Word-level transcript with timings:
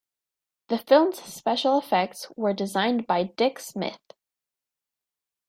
The 0.69 0.79
film's 0.79 1.21
special 1.21 1.77
effects 1.77 2.25
were 2.35 2.53
designed 2.53 3.05
by 3.05 3.21
Dick 3.21 3.59
Smith. 3.59 3.99